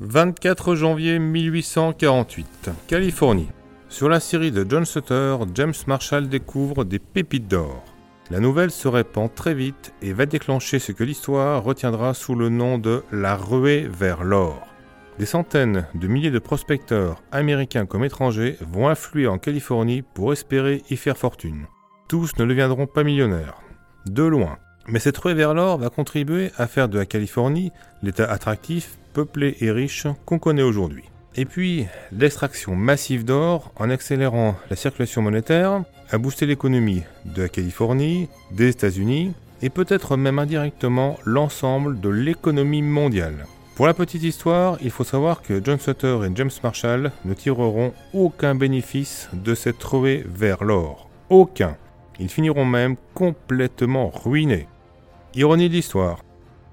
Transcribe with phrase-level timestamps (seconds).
[0.00, 3.50] 24 janvier 1848, Californie.
[3.88, 7.84] Sur la série de John Sutter, James Marshall découvre des pépites d'or.
[8.28, 12.48] La nouvelle se répand très vite et va déclencher ce que l'histoire retiendra sous le
[12.48, 14.66] nom de la ruée vers l'or.
[15.20, 20.82] Des centaines de milliers de prospecteurs, américains comme étrangers, vont affluer en Californie pour espérer
[20.90, 21.68] y faire fortune.
[22.08, 23.60] Tous ne deviendront pas millionnaires.
[24.06, 24.58] De loin.
[24.86, 27.72] Mais cette ruée vers l'or va contribuer à faire de la Californie
[28.02, 31.04] l'état attractif, peuplé et riche qu'on connaît aujourd'hui.
[31.36, 37.48] Et puis, l'extraction massive d'or, en accélérant la circulation monétaire, a boosté l'économie de la
[37.48, 43.46] Californie, des États-Unis, et peut-être même indirectement l'ensemble de l'économie mondiale.
[43.74, 47.92] Pour la petite histoire, il faut savoir que John Sutter et James Marshall ne tireront
[48.12, 51.08] aucun bénéfice de cette ruée vers l'or.
[51.30, 51.76] Aucun.
[52.20, 54.68] Ils finiront même complètement ruinés.
[55.36, 56.23] Ironie de l'histoire,